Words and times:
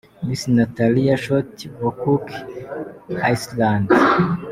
Miss 0.25 0.41
Natalia 0.57 1.15
Short 1.23 1.55
wa 1.83 1.91
Cook 2.01 2.27
Islands. 3.33 3.95